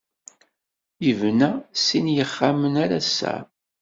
[1.05, 1.49] Yebna
[1.85, 3.35] sin yexxamen ar ass-a.